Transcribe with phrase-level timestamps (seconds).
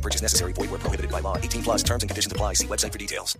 [0.00, 0.54] No purchase necessary.
[0.54, 1.36] Void where prohibited by law.
[1.36, 2.54] 18 plus terms and conditions apply.
[2.54, 3.38] See website for details.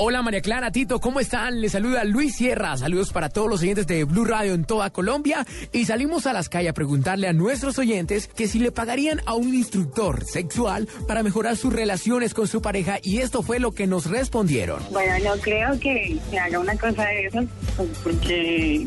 [0.00, 1.60] Hola María Clara, Tito, ¿cómo están?
[1.60, 2.76] Les saluda Luis Sierra.
[2.76, 5.46] Saludos para todos los oyentes de Blue Radio en toda Colombia.
[5.72, 9.34] Y salimos a las calles a preguntarle a nuestros oyentes que si le pagarían a
[9.34, 12.98] un instructor sexual para mejorar sus relaciones con su pareja.
[13.02, 14.80] Y esto fue lo que nos respondieron.
[14.92, 17.40] Bueno, no creo que se haga una cosa de eso,
[17.76, 18.86] pues, porque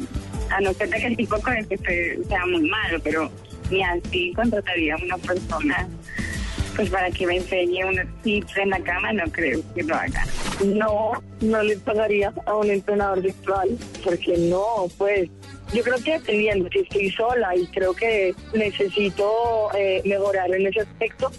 [0.50, 3.30] a no ser de que el tipo con el que esté sea muy malo, pero
[3.72, 5.88] ni así contrataría a una persona
[6.82, 10.26] pues para que me enseñe unos tips en la cama, no creo que lo haga.
[10.66, 15.30] No, no le pagaría a un entrenador virtual, porque no, pues
[15.74, 20.82] yo creo que dependiendo, si estoy sola y creo que necesito eh, mejorar en ese
[20.82, 21.32] aspecto,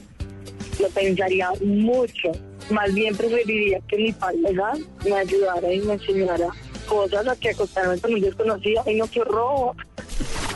[0.79, 2.31] lo pensaría mucho.
[2.71, 6.51] Más bien preferiría que mi pareja me ayudara y me enseñara
[6.87, 9.75] cosas a que acostarme con un desconocido y no que horror.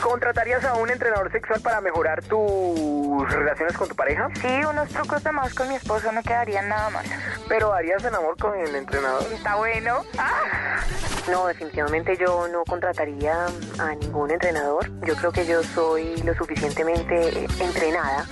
[0.01, 4.29] ¿Contratarías a un entrenador sexual para mejorar tus relaciones con tu pareja?
[4.41, 7.05] Sí, unos trucos de más con mi esposo no quedarían nada mal.
[7.47, 9.23] Pero harías el amor con el entrenador.
[9.33, 10.03] Está bueno.
[10.17, 10.79] Ah.
[11.29, 13.47] No, definitivamente yo no contrataría
[13.79, 14.89] a ningún entrenador.
[15.01, 18.25] Yo creo que yo soy lo suficientemente eh, entrenada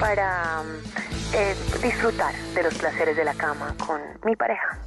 [0.00, 0.62] para
[1.34, 4.78] eh, disfrutar de los placeres de la cama con mi pareja.